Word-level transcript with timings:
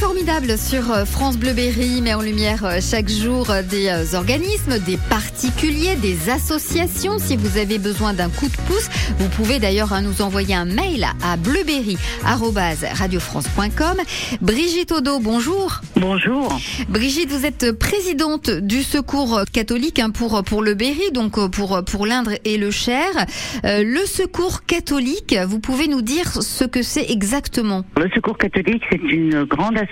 formidable 0.00 0.56
sur 0.56 0.90
euh, 0.92 1.04
France 1.04 1.36
Bleu 1.36 1.52
Berry 1.52 2.00
met 2.00 2.14
en 2.14 2.22
lumière 2.22 2.64
euh, 2.64 2.78
chaque 2.80 3.10
jour 3.10 3.50
euh, 3.50 3.60
des 3.60 4.14
organismes, 4.14 4.78
des 4.78 4.96
particuliers, 4.96 5.94
des 5.96 6.30
associations. 6.30 7.18
Si 7.18 7.36
vous 7.36 7.58
avez 7.58 7.78
besoin 7.78 8.14
d'un 8.14 8.30
coup 8.30 8.46
de 8.46 8.56
pouce, 8.66 8.88
vous 9.18 9.28
pouvez 9.28 9.58
d'ailleurs 9.58 9.92
hein, 9.92 10.00
nous 10.00 10.22
envoyer 10.22 10.54
un 10.54 10.64
mail 10.64 11.06
à 11.22 11.36
bleuberry@radiofrance.com. 11.36 13.96
Brigitte 14.40 14.92
Odo, 14.92 15.20
bonjour. 15.20 15.82
Bonjour. 15.96 16.58
Brigitte, 16.88 17.30
vous 17.30 17.44
êtes 17.44 17.72
présidente 17.72 18.50
du 18.50 18.82
Secours 18.82 19.42
catholique 19.52 19.98
hein, 19.98 20.08
pour 20.08 20.42
pour 20.44 20.62
le 20.62 20.72
Berry, 20.72 21.10
donc 21.12 21.50
pour 21.50 21.84
pour 21.84 22.06
l'Indre 22.06 22.32
et 22.46 22.56
le 22.56 22.70
Cher. 22.70 23.10
le 23.64 24.06
Secours 24.06 24.64
catholique, 24.64 25.36
vous 25.46 25.60
pouvez 25.60 25.88
nous 25.88 26.00
dire 26.00 26.42
ce 26.42 26.64
que 26.64 26.80
c'est 26.82 27.10
exactement? 27.10 27.84
Le 27.98 28.08
Secours 28.14 28.38
catholique, 28.38 28.82
c'est 28.90 28.96
une 28.96 29.44
grande 29.44 29.76
association 29.76 29.89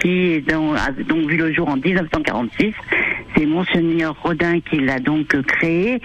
qui 0.00 0.40
donc, 0.42 0.76
a 0.76 0.90
donc 0.90 1.28
vu 1.28 1.36
le 1.36 1.52
jour 1.52 1.68
en 1.68 1.76
1946. 1.76 2.72
C'est 3.36 3.46
Monseigneur 3.46 4.16
Rodin 4.22 4.60
qui 4.60 4.80
l'a 4.80 4.98
donc 4.98 5.40
créé. 5.42 6.00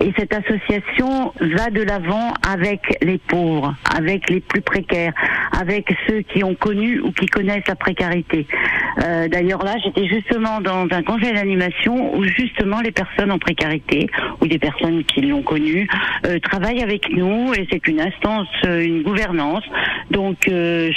Et 0.00 0.12
cette 0.16 0.32
association 0.32 1.32
va 1.40 1.68
de 1.70 1.82
l'avant 1.82 2.32
avec 2.46 2.80
les 3.02 3.18
pauvres, 3.18 3.74
avec 3.94 4.30
les 4.30 4.40
plus 4.40 4.62
précaires, 4.62 5.12
avec 5.52 5.94
ceux 6.08 6.22
qui 6.22 6.42
ont 6.42 6.54
connu 6.54 7.00
ou 7.00 7.12
qui 7.12 7.26
connaissent 7.26 7.68
la 7.68 7.74
précarité. 7.74 8.46
Euh, 9.02 9.28
D'ailleurs 9.28 9.62
là, 9.64 9.74
j'étais 9.84 10.06
justement 10.06 10.60
dans 10.60 10.86
un 10.90 11.02
conseil 11.02 11.32
d'animation 11.32 12.14
où 12.16 12.24
justement 12.24 12.80
les 12.80 12.90
personnes 12.90 13.30
en 13.30 13.38
précarité 13.38 14.08
ou 14.40 14.46
des 14.46 14.58
personnes 14.58 15.04
qui 15.04 15.22
l'ont 15.22 15.42
connu 15.42 15.88
euh, 16.26 16.38
travaillent 16.40 16.82
avec 16.82 17.10
nous 17.10 17.52
et 17.54 17.66
c'est 17.70 17.86
une 17.86 18.00
instance, 18.00 18.48
euh, 18.66 18.84
une 18.84 19.02
gouvernance. 19.02 19.64
Donc 20.10 20.50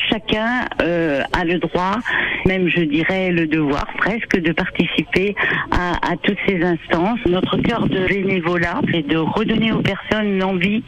chacun 0.09 0.65
a 0.79 1.45
le 1.45 1.59
droit, 1.59 1.98
même 2.45 2.67
je 2.67 2.81
dirais 2.81 3.31
le 3.31 3.45
devoir 3.45 3.85
presque, 3.98 4.39
de 4.39 4.51
participer 4.51 5.35
à, 5.71 5.91
à 6.12 6.15
toutes 6.21 6.37
ces 6.48 6.62
instances. 6.63 7.20
Notre 7.27 7.57
cœur 7.57 7.87
de 7.87 8.07
bénévolat, 8.07 8.81
c'est 8.91 9.05
de 9.05 9.18
redonner 9.18 9.71
aux 9.71 9.81
personnes 9.81 10.40
l'envie, 10.40 10.84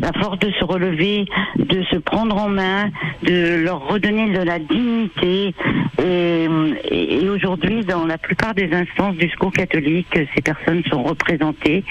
la 0.00 0.12
force 0.20 0.38
de 0.40 0.50
se 0.52 0.64
relever, 0.64 1.24
de 1.56 1.82
se 1.84 1.96
prendre 1.96 2.36
en 2.36 2.48
main, 2.48 2.90
de 3.22 3.62
leur 3.62 3.86
redonner 3.86 4.30
de 4.36 4.42
la 4.42 4.58
dignité. 4.58 5.54
Et, 6.02 6.47
et- 6.84 7.28
aujourd'hui, 7.28 7.84
dans 7.84 8.06
la 8.06 8.18
plupart 8.18 8.54
des 8.54 8.72
instances 8.72 9.16
du 9.16 9.28
secours 9.28 9.52
catholique, 9.52 10.06
ces 10.34 10.42
personnes 10.42 10.82
sont 10.90 11.02
représentées. 11.02 11.84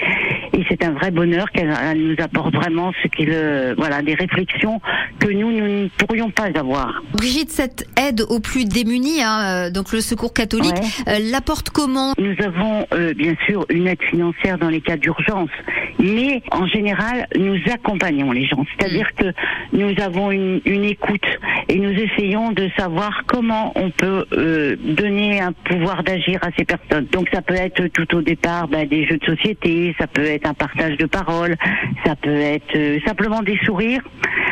Et 0.52 0.64
c'est 0.68 0.84
un 0.84 0.92
vrai 0.92 1.10
bonheur 1.10 1.50
qu'elles 1.50 1.74
elles 1.82 2.00
nous 2.00 2.16
apportent 2.18 2.54
vraiment 2.54 2.92
ce 3.02 3.08
qui 3.08 3.24
le, 3.24 3.74
voilà, 3.76 4.02
des 4.02 4.14
réflexions 4.14 4.80
que 5.18 5.28
nous, 5.28 5.50
nous 5.52 5.66
ne 5.66 5.88
pourrions 5.88 6.30
pas 6.30 6.48
avoir. 6.54 7.02
Brigitte, 7.12 7.50
cette 7.50 7.86
aide 7.98 8.22
aux 8.28 8.40
plus 8.40 8.64
démunis, 8.64 9.22
hein, 9.22 9.66
euh, 9.66 9.70
donc 9.70 9.92
le 9.92 10.00
Secours 10.00 10.32
catholique, 10.32 10.74
euh, 11.08 11.18
l'apporte 11.30 11.70
comment? 11.70 12.14
Nous 12.18 12.34
avons 12.44 12.86
euh, 12.92 13.14
bien 13.14 13.34
sûr 13.46 13.64
une 13.68 13.86
aide 13.86 14.02
financière 14.02 14.58
dans 14.58 14.68
les 14.68 14.80
cas 14.80 14.96
d'urgence, 14.96 15.50
mais 15.98 16.42
en 16.50 16.66
général, 16.66 17.26
nous 17.36 17.58
accompagnons 17.72 18.32
les 18.32 18.46
gens. 18.46 18.64
C'est-à-dire 18.76 19.08
que 19.14 19.26
nous 19.72 19.94
avons 20.02 20.30
une, 20.30 20.60
une 20.64 20.84
écoute 20.84 21.26
et 21.68 21.76
nous 21.76 21.92
essayons 21.92 22.52
de 22.52 22.68
savoir 22.76 23.24
comment 23.26 23.72
on 23.74 23.90
peut 23.90 24.24
euh, 24.32 24.76
donner 24.80 25.40
un 25.40 25.52
pouvoir 25.52 26.02
d'agir 26.02 26.38
à 26.42 26.48
ces 26.56 26.64
personnes. 26.64 27.06
Donc 27.12 27.28
ça 27.32 27.42
peut 27.42 27.54
être 27.54 27.86
tout 27.88 28.16
au 28.16 28.22
départ 28.22 28.68
ben, 28.68 28.86
des 28.88 29.06
jeux 29.06 29.18
de 29.18 29.24
société, 29.24 29.94
ça 29.98 30.06
peut 30.06 30.24
être 30.24 30.37
un 30.46 30.54
partage 30.54 30.96
de 30.96 31.06
paroles, 31.06 31.56
ça 32.04 32.16
peut 32.16 32.40
être 32.40 32.76
euh, 32.76 32.98
simplement 33.06 33.42
des 33.42 33.58
sourires, 33.64 34.02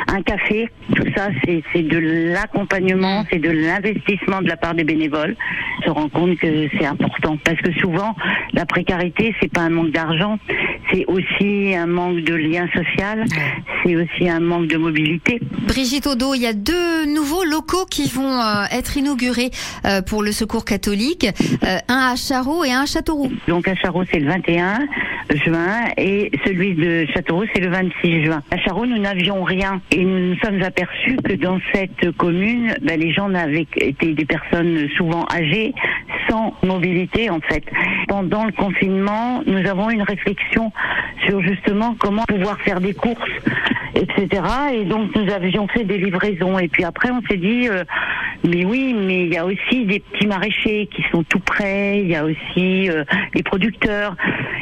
un 0.08 0.22
café. 0.22 0.68
Tout 0.94 1.06
ça, 1.16 1.28
c'est 1.44 1.82
de 1.82 1.98
l'accompagnement, 2.32 3.24
c'est 3.30 3.38
de 3.38 3.50
l'investissement 3.50 4.42
de 4.42 4.48
la 4.48 4.56
part 4.56 4.74
des 4.74 4.84
bénévoles. 4.84 5.36
On 5.80 5.84
se 5.84 5.90
rend 5.90 6.08
compte 6.08 6.38
que 6.38 6.68
c'est 6.78 6.86
important 6.86 7.36
parce 7.44 7.60
que 7.60 7.72
souvent, 7.80 8.14
la 8.52 8.66
précarité, 8.66 9.34
c'est 9.40 9.52
pas 9.52 9.62
un 9.62 9.70
manque 9.70 9.90
d'argent, 9.90 10.38
c'est 10.92 11.04
aussi 11.06 11.74
un 11.74 11.86
manque 11.86 12.20
de 12.20 12.34
lien 12.34 12.68
social, 12.74 13.24
c'est 13.84 13.96
aussi 13.96 14.28
un 14.28 14.40
manque 14.40 14.68
de 14.68 14.76
mobilité. 14.76 15.40
Brigitte 15.66 16.06
Odo, 16.06 16.34
il 16.34 16.42
y 16.42 16.46
a 16.46 16.52
deux 16.52 17.06
nouveaux 17.06 17.44
locaux 17.44 17.86
qui 17.90 18.08
vont 18.08 18.40
euh, 18.40 18.64
être 18.70 18.96
inaugurés 18.96 19.50
euh, 19.84 20.02
pour 20.02 20.22
le 20.22 20.32
Secours 20.32 20.64
catholique, 20.64 21.26
un 21.88 22.12
à 22.12 22.16
Charroux 22.16 22.64
et 22.64 22.72
un 22.72 22.82
à 22.82 22.86
Châteauroux. 22.86 23.32
Donc 23.48 23.68
à 23.68 23.74
Charroux, 23.74 24.04
c'est 24.10 24.20
le 24.20 24.28
21 24.28 24.86
juin 25.34 25.90
et 25.96 26.30
celui 26.44 26.74
de 26.74 27.06
Châteauroux, 27.12 27.44
c'est 27.54 27.60
le 27.60 27.70
26 27.70 28.24
juin. 28.24 28.42
À 28.50 28.58
Charroux, 28.58 28.86
nous 28.86 28.98
n'avions 28.98 29.42
rien 29.42 29.80
et 29.90 30.04
nous 30.04 30.30
nous 30.30 30.36
sommes 30.36 30.62
aperçus 30.62 31.16
que 31.16 31.34
dans 31.34 31.58
cette 31.72 32.16
commune, 32.16 32.74
ben, 32.82 32.98
les 32.98 33.12
gens 33.12 33.32
avaient 33.34 33.66
été 33.76 34.14
des 34.14 34.24
personnes 34.24 34.88
souvent 34.96 35.24
âgées, 35.32 35.74
sans 36.28 36.54
mobilité 36.62 37.30
en 37.30 37.40
fait. 37.40 37.64
Pendant 38.08 38.44
le 38.44 38.52
confinement, 38.52 39.42
nous 39.46 39.66
avons 39.68 39.90
une 39.90 40.02
réflexion 40.02 40.72
sur 41.26 41.42
justement 41.42 41.96
comment 41.98 42.24
pouvoir 42.24 42.60
faire 42.60 42.80
des 42.80 42.94
courses, 42.94 43.30
etc. 43.94 44.42
Et 44.74 44.84
donc 44.84 45.14
nous 45.14 45.32
avions 45.32 45.66
fait 45.68 45.84
des 45.84 45.98
livraisons 45.98 46.58
et 46.58 46.68
puis 46.68 46.84
après 46.84 47.10
on 47.10 47.22
s'est 47.28 47.36
dit 47.36 47.68
euh, 47.68 47.84
mais 48.44 48.64
oui, 48.64 48.94
mais 48.94 49.24
il 49.24 49.32
y 49.32 49.36
a 49.36 49.44
aussi 49.44 49.84
des 49.86 50.00
petits 50.00 50.26
maraîchers 50.26 50.88
qui 50.94 51.02
sont 51.10 51.24
tout 51.24 51.40
près, 51.40 52.00
il 52.00 52.08
y 52.08 52.16
a 52.16 52.24
aussi 52.24 52.88
euh, 52.90 53.04
les 53.34 53.42
producteurs. 53.42 54.14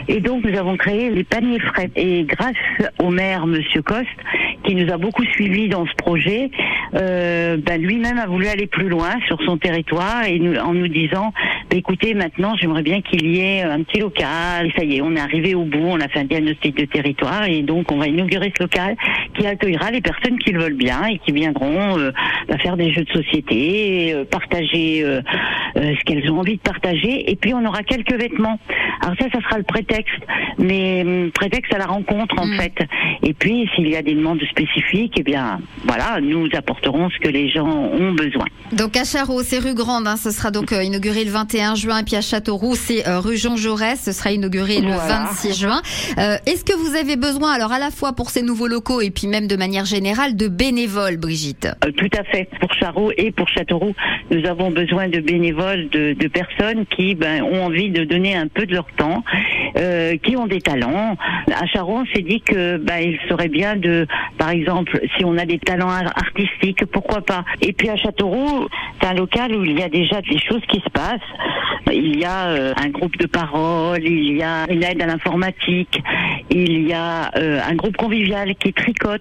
Et 0.09 0.21
donc 0.21 0.45
nous 0.45 0.57
avons 0.59 0.77
créé 0.77 1.11
les 1.11 1.25
paniers 1.25 1.59
frais. 1.61 1.91
Et 1.97 2.25
grâce 2.25 2.55
au 2.99 3.11
maire, 3.11 3.47
Monsieur 3.47 3.83
Coste, 3.83 4.07
qui 4.65 4.75
nous 4.75 4.91
a 4.93 4.97
beaucoup 4.97 5.25
suivis 5.25 5.69
dans 5.69 5.87
ce 5.87 5.95
projet, 5.95 6.51
euh, 6.95 7.57
ben, 7.59 7.81
lui-même 7.81 8.19
a 8.19 8.27
voulu 8.27 8.47
aller 8.47 8.67
plus 8.67 8.89
loin 8.89 9.11
sur 9.27 9.41
son 9.45 9.57
territoire 9.59 10.25
et 10.27 10.39
nous- 10.39 10.57
en 10.57 10.73
nous 10.75 10.89
disant, 10.89 11.33
ben, 11.71 11.79
écoutez, 11.79 12.15
maintenant 12.15 12.55
j'aimerais 12.57 12.83
bien 12.83 13.01
qu'il 13.03 13.27
y 13.27 13.41
ait 13.41 13.63
un 13.63 13.83
petit 13.83 14.01
local. 14.01 14.71
Ça 14.77 14.85
y 14.85 14.97
est, 14.97 15.01
on 15.03 15.15
est 15.17 15.21
arrivé 15.21 15.55
au 15.55 15.65
bout, 15.65 15.79
on 15.83 16.01
a 16.01 16.09
fait 16.09 16.21
un 16.21 16.25
diagnostic 16.25 16.77
de 16.77 16.85
territoire 16.85 17.45
et 17.45 17.63
donc 17.63 17.91
on 17.93 17.97
va 17.99 18.07
inaugurer 18.07 18.53
ce 18.57 18.63
local 18.63 18.97
qui 19.37 19.47
accueillera 19.47 19.91
les 19.91 20.01
personnes 20.01 20.39
qui 20.39 20.51
le 20.53 20.61
veulent 20.63 20.75
bien 20.77 21.05
et 21.07 21.19
qui 21.19 21.33
viendront 21.33 21.99
euh, 21.99 22.13
ben, 22.49 22.59
faire 22.59 22.77
des 22.77 22.93
jeux 22.93 23.05
de 23.05 23.13
société, 23.13 24.13
euh, 24.15 24.25
partager 24.25 25.03
euh, 25.05 25.21
ce 25.77 26.05
qu'elles 26.05 26.31
ont 26.31 26.39
envie 26.41 26.57
de 26.57 26.61
partager. 26.63 27.31
Et 27.31 27.37
puis 27.37 27.53
on 27.55 27.65
aura 27.65 27.83
quelques 27.83 28.15
vêtements. 28.15 28.59
Alors 29.03 29.15
ça, 29.19 29.27
ça 29.33 29.41
sera 29.43 29.59
le 29.59 29.65
prétexte, 29.65 30.15
mais 30.59 31.03
hum, 31.05 31.31
prétexte 31.33 31.73
à 31.75 31.79
la 31.79 31.87
rencontre 31.87 32.35
en 32.39 32.47
Mm. 32.47 32.57
fait. 32.59 32.75
Et 33.23 33.33
puis 33.35 33.69
s'il 33.75 33.89
y 33.89 33.97
a 33.97 34.03
des 34.03 34.15
demandes 34.15 34.41
spécifiques, 34.51 35.15
eh 35.19 35.23
bien 35.23 35.61
voilà, 35.85 36.21
nous 36.21 36.49
apporterons 36.55 37.09
ce 37.11 37.19
que 37.19 37.29
les 37.29 37.49
gens 37.49 37.67
ont 37.69 38.13
besoin. 38.13 38.45
Donc 38.73 38.97
à 38.97 39.05
Charroux, 39.05 39.43
c'est 39.43 39.59
rue 39.59 39.75
Grande, 39.75 40.07
hein, 40.07 40.17
ce 40.17 40.31
sera 40.31 40.51
donc 40.51 40.71
inauguré 40.73 41.25
le 41.25 41.31
21 41.31 41.75
juin, 41.75 41.99
et 41.99 42.05
puis 42.05 42.17
à 42.17 42.21
Châteauroux, 42.21 42.75
c'est 42.77 43.03
rue 43.07 43.37
Jean 43.37 43.57
Jaurès, 43.57 44.01
ce 44.01 44.13
sera 44.13 44.31
inauguré 44.33 44.81
le 44.81 44.89
Voilà. 44.93 45.25
26 45.31 45.59
juin. 45.59 45.83
Est-ce 46.17 46.65
que 46.65 46.75
vous 46.75 46.95
avez 46.97 47.17
besoin, 47.17 47.53
alors 47.53 47.73
à 47.73 47.79
la 47.79 47.91
fois 47.91 48.13
pour 48.13 48.31
ces 48.31 48.43
nouveaux 48.43 48.67
locaux 48.69 49.01
et 49.01 49.11
puis 49.11 49.24
même 49.29 49.47
de 49.47 49.57
manière 49.57 49.85
générale, 49.85 50.37
de 50.37 50.49
bénévoles, 50.49 51.17
Brigitte 51.17 51.69
Euh, 51.85 51.91
tout 51.93 52.11
à 52.19 52.25
fait. 52.25 52.49
Pour 52.61 52.73
Charroux 52.75 53.11
et 53.17 53.31
pour 53.31 53.49
Châteauroux, 53.49 53.95
nous 54.31 54.47
avons 54.47 54.71
besoin 54.71 55.09
de 55.09 55.21
bénévoles, 55.21 55.89
de, 55.91 56.15
personnes 56.29 56.85
qui 56.87 57.15
ben, 57.15 57.43
ont 57.43 57.65
envie 57.67 57.91
de 57.91 58.05
donner 58.05 58.35
un 58.35 58.49
peu 58.49 58.67
de 58.67 58.75
leur 58.75 58.87
temps, 58.97 59.23
euh, 59.77 60.17
qui 60.19 60.37
ont 60.37 60.47
des 60.47 60.61
talents. 60.61 61.17
À 61.55 61.67
Charroux, 61.67 61.99
on 62.03 62.07
s'est 62.15 62.23
dit 62.23 62.41
que 62.41 62.77
ben, 62.79 62.99
il 62.99 63.19
serait 63.29 63.49
bien 63.49 63.77
de, 63.77 64.07
par 64.39 64.51
exemple, 64.51 65.01
si 65.17 65.25
on 65.25 65.37
a 65.39 65.45
des 65.47 65.59
talents 65.59 65.91
ar- 65.91 66.13
artistiques, 66.17 66.85
pourquoi 66.87 67.21
pas. 67.25 67.45
Et 67.61 67.73
puis 67.73 67.89
à 67.89 67.97
Châteauroux, 67.97 68.69
c'est 69.01 69.09
un 69.09 69.15
local 69.15 69.55
où 69.55 69.65
il 69.65 69.79
y 69.79 69.83
a 69.83 69.89
déjà 69.89 70.21
des 70.23 70.39
choses 70.39 70.63
qui 70.69 70.81
se 70.81 70.91
passent. 70.91 71.21
Il 71.93 72.19
y 72.19 72.25
a 72.25 72.49
euh, 72.49 72.73
un 72.77 72.89
groupe 72.89 73.17
de 73.19 73.27
parole, 73.27 74.03
il 74.03 74.37
y 74.37 74.43
a 74.43 74.65
une 74.69 74.83
aide 74.83 75.01
à 75.03 75.07
l'informatique, 75.07 76.01
il 76.51 76.89
y 76.89 76.93
a 76.93 77.31
un 77.35 77.75
groupe 77.75 77.97
convivial 77.97 78.55
qui 78.57 78.73
tricote, 78.73 79.14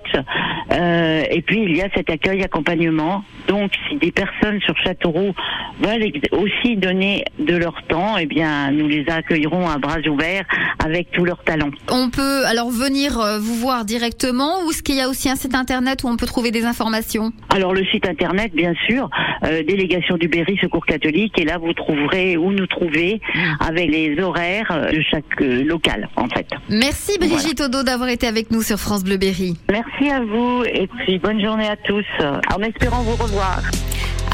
euh, 0.72 1.24
et 1.30 1.42
puis 1.42 1.64
il 1.64 1.76
y 1.76 1.81
a 1.81 1.90
cet 1.96 2.09
accueil 2.09 2.44
accompagnement. 2.44 3.24
Donc 3.48 3.72
si 3.88 3.98
des 3.98 4.12
personnes 4.12 4.59
sur 4.62 4.78
Châteauroux 4.78 5.34
veulent 5.80 6.12
aussi 6.31 6.78
donner 6.78 7.25
de 7.40 7.56
leur 7.56 7.81
temps, 7.88 8.18
eh 8.18 8.25
bien 8.25 8.72
nous 8.72 8.88
les 8.88 9.06
accueillerons 9.10 9.68
à 9.68 9.78
bras 9.78 10.00
ouverts 10.07 10.45
avec 10.84 11.12
tout 11.12 11.25
leur 11.25 11.44
talent. 11.44 11.69
On 11.92 12.10
peut 12.10 12.45
alors 12.45 12.69
venir 12.69 13.19
euh, 13.19 13.40
vous 13.40 13.56
voir 13.56 13.86
directement 13.86 14.63
ou 14.66 14.72
est-ce 14.72 14.84
qu'il 14.84 14.95
y 14.95 15.01
a 15.01 15.10
aussi 15.10 15.30
un 15.30 15.36
site 15.36 15.56
internet 15.56 16.04
où 16.04 16.07
on 16.07 16.18
peut 16.18 16.25
trouver 16.25 16.51
des 16.51 16.66
informations? 16.66 17.31
Alors 17.50 17.74
le 17.74 17.86
site 17.86 18.07
internet, 18.07 18.54
bien 18.54 18.74
sûr, 18.88 19.10
euh, 19.44 19.63
délégation 19.63 20.18
du 20.18 20.28
Berry 20.28 20.57
Secours 20.62 20.86
catholique, 20.86 21.40
et 21.40 21.45
là 21.45 21.57
vous 21.57 21.74
trouverez 21.74 22.38
où 22.38 22.51
nous 22.51 22.68
trouver 22.68 23.22
avec 23.60 23.90
les 23.90 24.19
horaires 24.22 24.72
euh, 24.72 24.92
de 24.92 25.01
chaque 25.01 25.24
euh, 25.42 25.63
local 25.63 26.10
en 26.16 26.28
fait. 26.30 26.48
Merci 26.69 27.18
Brigitte 27.19 27.62
Odo 27.62 27.84
d'avoir 27.84 28.10
été 28.10 28.28
avec 28.28 28.51
nous 28.51 28.62
sur 28.62 28.78
France 28.78 29.04
Bleu 29.04 29.18
Berry. 29.18 29.56
Merci 29.69 30.10
à 30.10 30.22
vous 30.22 30.63
et 30.66 30.88
puis 30.88 31.19
bonne 31.19 31.42
journée 31.42 31.68
à 31.68 31.75
tous. 31.75 32.06
En 32.54 32.62
espérant 32.62 33.01
vous 33.04 33.16
revoir. 33.22 33.62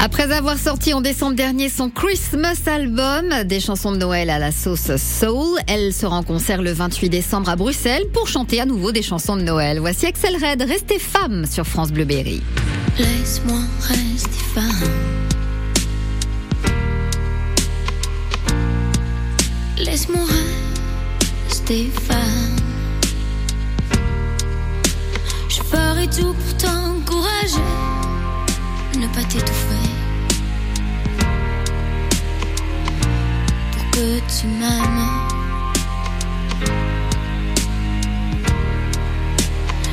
Après 0.02 0.32
avoir 0.32 0.56
sorti 0.56 0.94
en 0.94 1.02
décembre 1.02 1.34
dernier 1.34 1.68
son 1.68 1.90
Christmas 1.90 2.62
album, 2.66 3.44
des 3.44 3.60
chansons 3.60 3.92
de 3.92 3.98
Noël 3.98 4.30
à 4.30 4.38
la 4.38 4.50
sauce 4.50 4.96
soul, 4.96 5.58
elle 5.68 5.92
sera 5.92 6.16
en 6.16 6.22
concert 6.22 6.62
le 6.62 6.72
28 6.72 7.10
décembre 7.10 7.50
à 7.50 7.56
Bruxelles 7.56 8.04
pour 8.14 8.26
chanter 8.26 8.60
à 8.60 8.64
nouveau 8.64 8.92
des 8.92 9.02
chansons 9.02 9.36
de 9.36 9.42
Noël. 9.42 9.78
Voici 9.78 10.06
Axel 10.06 10.36
Red, 10.36 10.62
restez 10.62 10.98
femme 10.98 11.44
sur 11.44 11.66
France 11.66 11.92
Bleu 11.92 12.04
Berry. 12.04 12.40
Laisse-moi 12.98 13.60
rester 13.88 14.42
femme. 14.54 14.90
Laisse-moi 19.78 20.26
rester 21.48 21.90
femme. 22.06 22.56
Je 25.48 25.62
ferai 25.62 26.06
tout 26.08 26.34
pour 26.34 26.56
t'encourager, 26.58 27.66
ne 28.98 29.06
pas 29.08 29.24
t'étouffer. 29.24 29.88
Pour 33.72 33.90
que 33.92 34.20
tu 34.40 34.46
m'aimes. 34.46 35.06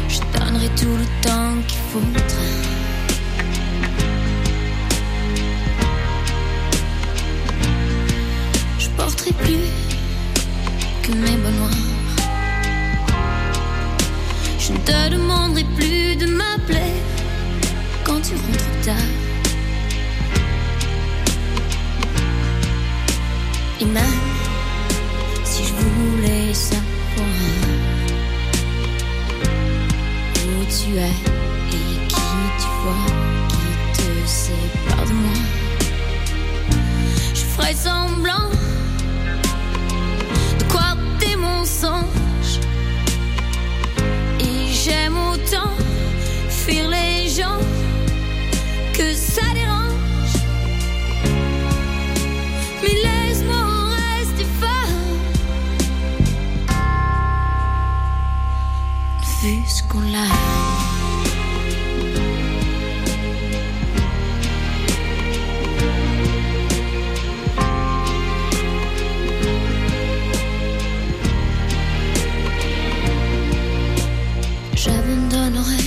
Je 0.10 0.20
donnerai 0.38 0.70
tout 0.76 0.96
le 0.98 1.06
temps 1.22 1.56
qu'il 1.68 1.80
faudra. 1.92 2.67
Que 11.08 11.14
mes 11.14 11.38
noirs. 11.38 11.72
Je 14.60 14.74
ne 14.74 14.78
te 14.80 15.10
demanderai 15.10 15.64
plus 15.78 16.16
de 16.18 16.26
m'appeler 16.26 16.96
quand 18.04 18.20
tu 18.22 18.34
rentres 18.36 18.86
tard. 18.86 19.12
Et 23.80 23.86
même 23.86 24.22
si 25.46 25.64
je 25.64 25.74
voulais 25.74 26.54
savoir 26.54 26.84
où 30.46 30.66
tu 30.76 30.90
es 30.98 31.18
et 31.78 32.08
qui 32.12 32.32
tu 32.62 32.70
vois 32.82 33.12
qui 33.52 33.70
te 33.98 34.28
sépare 34.28 35.06
de 35.06 35.14
moi, 35.14 35.40
je 37.34 37.42
ferai 37.42 37.74
semblant 37.74 38.57
J'abandonnerai 74.76 75.84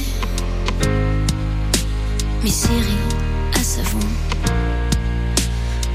mes 2.43 2.50
séries 2.50 2.85
à 3.55 3.62
savon. 3.62 3.99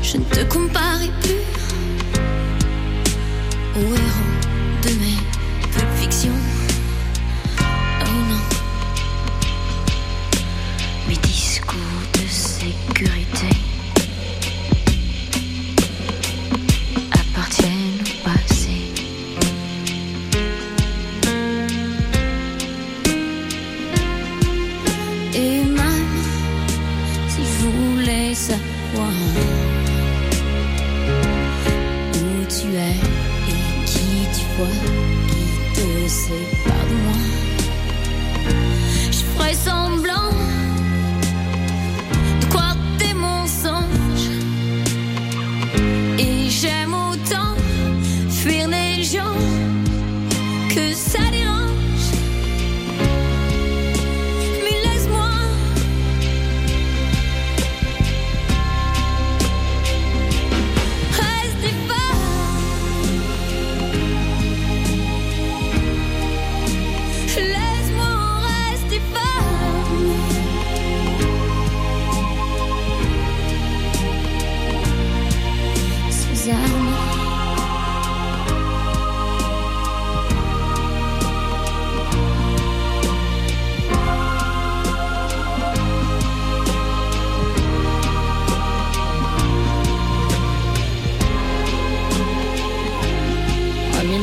Je 0.03 0.17
ne 0.17 0.23
te 0.23 0.43
comparerai 0.53 1.09
plus 1.21 1.41
au 3.75 3.79
héros 3.79 4.33
de 4.83 4.89
mes 4.99 5.17
pulp 5.71 5.89
fictions. 6.01 6.54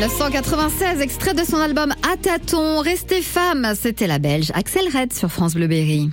1996, 0.02 1.00
extrait 1.00 1.32
de 1.32 1.44
son 1.44 1.58
album 1.58 1.92
À 2.02 2.16
tâtons, 2.16 2.80
Restez 2.80 3.22
femme, 3.22 3.72
c'était 3.80 4.08
la 4.08 4.18
Belge 4.18 4.50
Axel 4.52 4.88
Red 4.92 5.12
sur 5.12 5.30
France 5.30 5.54
Bleu 5.54 5.68
Berry. 5.68 6.10